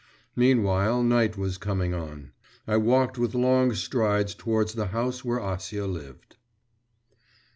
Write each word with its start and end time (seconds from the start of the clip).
Meanwhile 0.35 1.03
night 1.03 1.37
was 1.37 1.59
coming 1.59 1.93
on. 1.93 2.31
I 2.67 2.75
walked 2.75 3.19
with 3.19 3.35
long 3.35 3.71
strides 3.75 4.33
towards 4.33 4.73
the 4.73 4.87
house 4.87 5.23
where 5.23 5.37
Acia 5.37 5.85
lived. 5.87 6.37